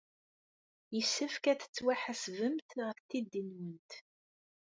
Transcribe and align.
Yessefk 0.95 1.43
ad 1.51 1.59
tettwaḥasbemt 1.59 2.69
ɣef 2.85 2.99
tiddit-nwent. 3.09 3.91